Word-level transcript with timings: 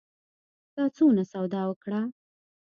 تا 0.73 0.83
څونه 0.95 1.23
سودا 1.31 1.61
وکړه؟ 1.69 2.01